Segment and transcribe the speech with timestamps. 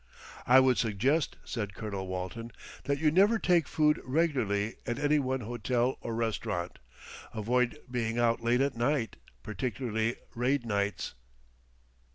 [0.47, 2.51] "I would suggest," said Colonel Walton,
[2.85, 6.79] "that you never take food regularly at any one hotel or restaurant.
[7.35, 11.13] Avoid being out late at night, particularly raid nights."